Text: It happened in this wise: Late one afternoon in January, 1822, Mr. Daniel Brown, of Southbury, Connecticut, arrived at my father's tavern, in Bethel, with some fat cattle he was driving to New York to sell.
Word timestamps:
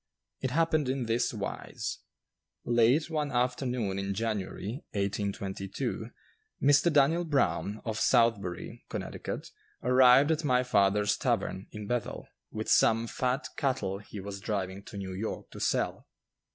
It 0.39 0.49
happened 0.49 0.89
in 0.89 1.03
this 1.03 1.31
wise: 1.31 1.99
Late 2.65 3.07
one 3.07 3.31
afternoon 3.31 3.99
in 3.99 4.15
January, 4.15 4.83
1822, 4.93 6.09
Mr. 6.59 6.91
Daniel 6.91 7.23
Brown, 7.23 7.83
of 7.85 7.99
Southbury, 7.99 8.81
Connecticut, 8.89 9.51
arrived 9.83 10.31
at 10.31 10.43
my 10.43 10.63
father's 10.63 11.15
tavern, 11.17 11.67
in 11.71 11.85
Bethel, 11.85 12.27
with 12.49 12.67
some 12.67 13.05
fat 13.05 13.47
cattle 13.57 13.99
he 13.99 14.19
was 14.19 14.39
driving 14.39 14.81
to 14.85 14.97
New 14.97 15.13
York 15.13 15.51
to 15.51 15.59
sell. 15.59 16.07